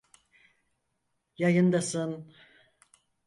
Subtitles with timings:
[1.37, 2.31] Yayındasın.